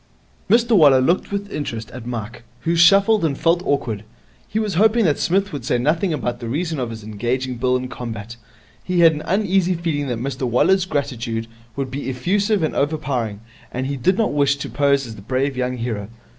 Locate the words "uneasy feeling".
9.25-10.07